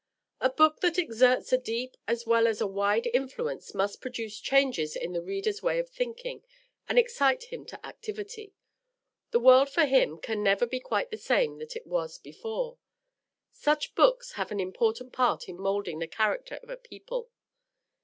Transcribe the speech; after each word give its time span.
A 0.39 0.49
book 0.49 0.79
that 0.79 0.97
exerts 0.97 1.53
a 1.53 1.59
deep 1.59 1.95
as 2.07 2.25
well 2.25 2.47
as 2.47 2.59
a 2.59 2.65
wide 2.65 3.05
influence 3.13 3.75
must 3.75 4.01
produce 4.01 4.39
changes 4.39 4.95
in 4.95 5.13
the 5.13 5.21
reader's 5.21 5.61
way 5.61 5.77
of 5.77 5.89
thinking, 5.91 6.43
and 6.89 6.97
excite 6.97 7.43
him 7.53 7.65
to 7.67 7.85
activity; 7.85 8.55
the 9.29 9.39
world 9.39 9.69
for 9.69 9.85
him 9.85 10.17
can 10.17 10.41
never 10.41 10.65
be 10.65 10.79
quite 10.79 11.11
the 11.11 11.17
same 11.19 11.59
that 11.59 11.75
it 11.75 11.85
was 11.85 12.17
before. 12.17 12.79
Such 13.51 13.93
books 13.93 14.31
have 14.31 14.49
an 14.49 14.59
important 14.59 15.13
part 15.13 15.47
in 15.47 15.57
moulding 15.61 15.99
the 15.99 16.07
character 16.07 16.55
of 16.63 16.71
a 16.71 16.77
people. 16.77 17.29